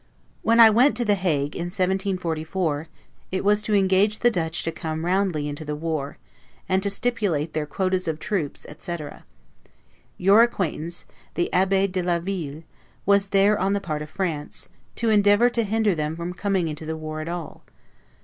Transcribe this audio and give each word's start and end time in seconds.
When 0.41 0.59
I 0.59 0.71
went 0.71 0.97
to 0.97 1.05
The 1.05 1.13
Hague, 1.13 1.55
in 1.55 1.65
1744, 1.65 2.87
it 3.31 3.45
was 3.45 3.61
to 3.61 3.75
engage 3.75 4.17
the 4.17 4.31
Dutch 4.31 4.63
to 4.63 4.71
come 4.71 5.05
roundly 5.05 5.47
into 5.47 5.63
the 5.63 5.75
war, 5.75 6.17
and 6.67 6.81
to 6.81 6.89
stipulate 6.89 7.53
their 7.53 7.67
quotas 7.67 8.07
of 8.07 8.17
troops, 8.17 8.65
etc.; 8.67 9.25
your 10.17 10.41
acquaintance, 10.41 11.05
the 11.35 11.53
Abbe 11.53 11.85
de 11.85 12.01
la 12.01 12.17
Ville, 12.17 12.63
was 13.05 13.27
there 13.27 13.59
on 13.59 13.73
the 13.73 13.79
part 13.79 14.01
of 14.01 14.09
France, 14.09 14.69
to 14.95 15.11
endeavor 15.11 15.51
to 15.51 15.63
hinder 15.63 15.93
them 15.93 16.15
from 16.15 16.33
coming 16.33 16.67
into 16.67 16.87
the 16.87 16.97
war 16.97 17.21
at 17.21 17.29
all. 17.29 17.63